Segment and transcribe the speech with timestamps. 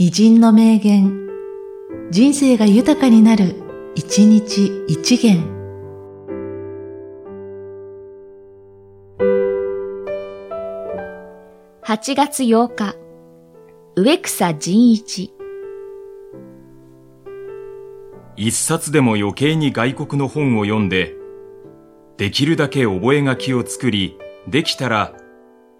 [0.00, 1.28] 偉人の名言、
[2.12, 3.56] 人生が豊かになる、
[3.96, 5.42] 一日一元。
[11.82, 12.94] 8月8日、
[13.96, 15.34] 植草仁一。
[18.36, 21.16] 一冊でも余計に外国の本を読んで、
[22.18, 25.16] できるだけ覚書を作り、できたら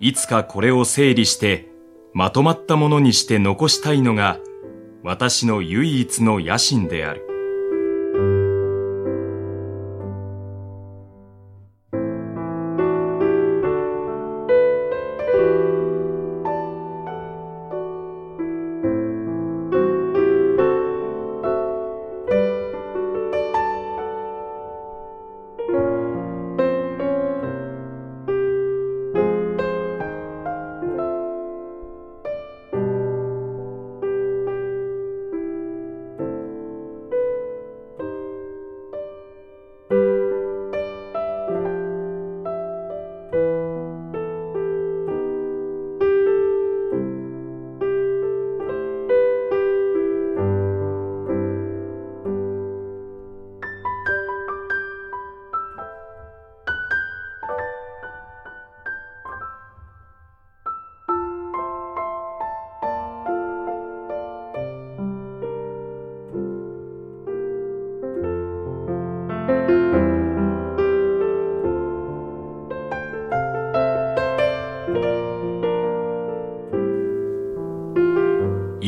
[0.01, 1.69] いつかこれを整理して
[2.13, 4.39] まとまったものにして残したいのが
[5.03, 7.25] 私の唯一の野心である。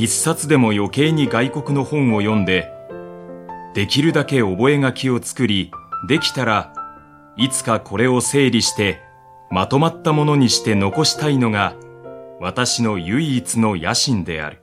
[0.03, 2.73] 一冊でも余計に外国の本を読んで、
[3.75, 5.70] できるだけ覚書を作り、
[6.09, 6.73] できたら
[7.37, 9.03] いつかこれを整理して
[9.51, 11.75] まとまったものにして残したいのが
[12.41, 14.62] 私の唯一の野心である。